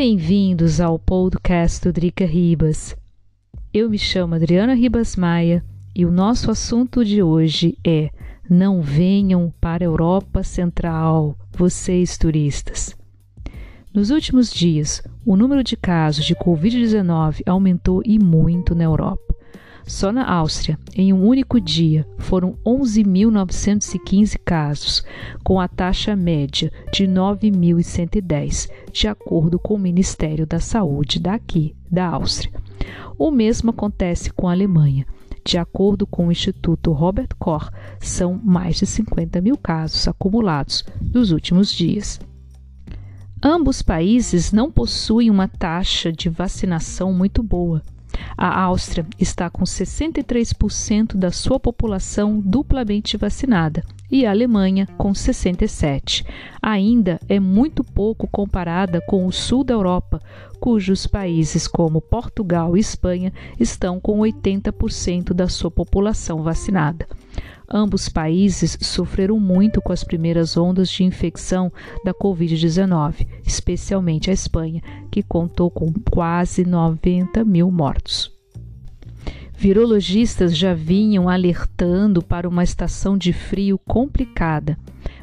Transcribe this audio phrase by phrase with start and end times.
[0.00, 2.96] Bem-vindos ao podcast do Drica Ribas.
[3.74, 8.08] Eu me chamo Adriana Ribas Maia e o nosso assunto de hoje é
[8.48, 12.96] Não venham para a Europa Central, vocês turistas.
[13.92, 19.27] Nos últimos dias, o número de casos de Covid-19 aumentou e muito na Europa.
[19.88, 25.02] Só na Áustria, em um único dia, foram 11.915 casos,
[25.42, 32.06] com a taxa média de 9.110, de acordo com o Ministério da Saúde daqui, da
[32.06, 32.52] Áustria.
[33.18, 35.06] O mesmo acontece com a Alemanha.
[35.42, 41.32] De acordo com o Instituto Robert Koch, são mais de 50 mil casos acumulados nos
[41.32, 42.20] últimos dias.
[43.42, 47.82] Ambos países não possuem uma taxa de vacinação muito boa.
[48.36, 56.24] A Áustria está com 63% da sua população duplamente vacinada e a Alemanha com 67.
[56.62, 60.20] Ainda é muito pouco comparada com o sul da Europa,
[60.58, 67.06] cujos países como Portugal e Espanha estão com 80% da sua população vacinada.
[67.70, 71.70] Ambos países sofreram muito com as primeiras ondas de infecção
[72.02, 78.32] da Covid-19, especialmente a Espanha, que contou com quase 90 mil mortos.
[79.54, 84.78] Virologistas já vinham alertando para uma estação de frio complicada,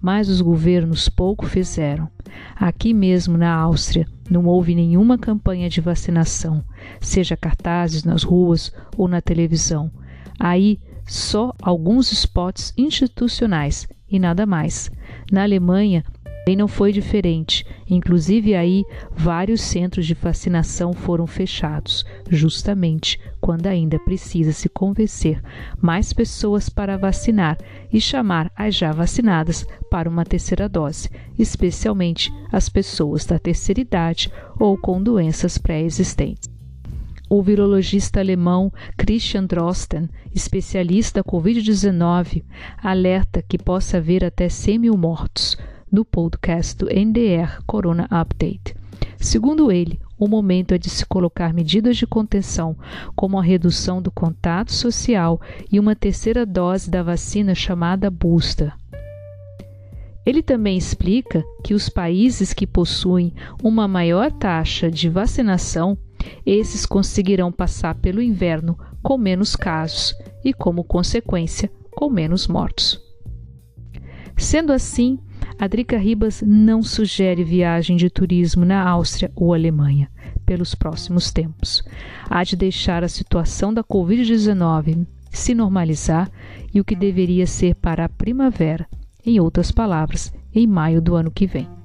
[0.00, 2.08] mas os governos pouco fizeram.
[2.56, 6.64] Aqui mesmo na Áustria, não houve nenhuma campanha de vacinação,
[7.00, 9.90] seja cartazes nas ruas ou na televisão.
[10.38, 10.78] Aí,
[11.10, 14.90] só alguns spots institucionais e nada mais.
[15.30, 16.04] Na Alemanha,
[16.50, 17.64] também não foi diferente.
[17.88, 18.84] Inclusive aí,
[19.16, 25.40] vários centros de vacinação foram fechados, justamente quando ainda precisa se convencer
[25.80, 27.56] mais pessoas para vacinar
[27.92, 34.32] e chamar as já vacinadas para uma terceira dose, especialmente as pessoas da terceira idade
[34.58, 36.49] ou com doenças pré-existentes.
[37.32, 42.42] O virologista alemão Christian Drosten, especialista Covid-19,
[42.82, 45.56] alerta que possa haver até 100 mil mortos
[45.92, 48.74] no podcast do NDR Corona Update.
[49.16, 52.76] Segundo ele, o momento é de se colocar medidas de contenção,
[53.14, 55.40] como a redução do contato social
[55.70, 58.74] e uma terceira dose da vacina chamada booster.
[60.26, 65.96] Ele também explica que os países que possuem uma maior taxa de vacinação,
[66.44, 70.14] esses conseguirão passar pelo inverno com menos casos
[70.44, 73.00] e, como consequência, com menos mortos.
[74.36, 75.18] Sendo assim,
[75.58, 80.10] a Drica Ribas não sugere viagem de turismo na Áustria ou Alemanha
[80.46, 81.82] pelos próximos tempos.
[82.28, 86.30] Há de deixar a situação da Covid-19 se normalizar
[86.74, 88.86] e o que deveria ser para a primavera,
[89.24, 91.79] em outras palavras, em maio do ano que vem.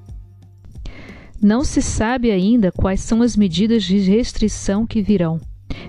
[1.46, 5.40] Não se sabe ainda quais são as medidas de restrição que virão.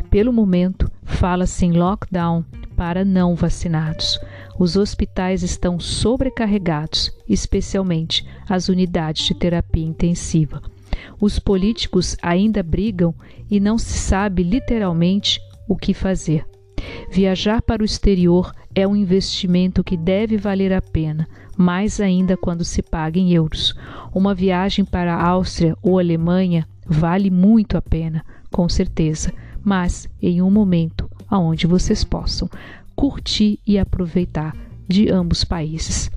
[0.07, 2.45] Pelo momento, fala-se em lockdown
[2.75, 4.19] para não vacinados.
[4.59, 10.61] Os hospitais estão sobrecarregados, especialmente as unidades de terapia intensiva.
[11.19, 13.15] Os políticos ainda brigam
[13.49, 16.45] e não se sabe literalmente o que fazer.
[17.09, 22.63] Viajar para o exterior é um investimento que deve valer a pena, mais ainda quando
[22.63, 23.75] se paga em euros.
[24.13, 30.41] Uma viagem para a Áustria ou Alemanha vale muito a pena, com certeza, mas em
[30.41, 32.49] um momento onde vocês possam
[32.95, 34.55] curtir e aproveitar
[34.87, 36.09] de ambos países.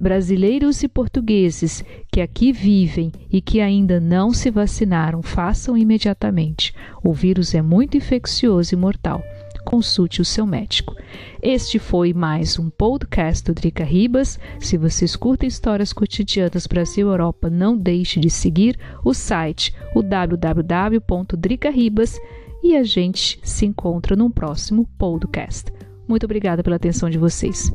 [0.00, 6.74] Brasileiros e portugueses que aqui vivem e que ainda não se vacinaram, façam imediatamente.
[7.02, 9.22] O vírus é muito infeccioso e mortal.
[9.68, 10.96] Consulte o seu médico.
[11.42, 14.40] Este foi mais um podcast do Drica Ribas.
[14.58, 22.38] Se vocês curtem histórias cotidianas Brasil Europa, não deixe de seguir o site o www.dricaribas.com
[22.62, 25.70] e a gente se encontra num próximo podcast.
[26.08, 27.70] Muito obrigada pela atenção de vocês.